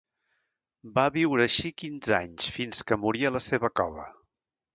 Va 0.95 1.03
viure 1.17 1.45
així 1.47 1.71
quinze 1.81 2.15
anys, 2.21 2.49
fins 2.57 2.81
que 2.89 2.99
morí 3.05 3.27
a 3.31 3.35
la 3.37 3.43
seva 3.51 3.73
cova. 3.83 4.09